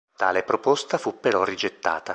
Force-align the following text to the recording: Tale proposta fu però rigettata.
Tale 0.17 0.41
proposta 0.41 0.97
fu 0.97 1.19
però 1.19 1.43
rigettata. 1.43 2.09